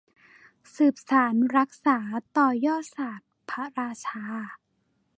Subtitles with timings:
[0.75, 1.97] สืบสานรักษา
[2.37, 4.23] ต่อยอดศาสตร์พระราชา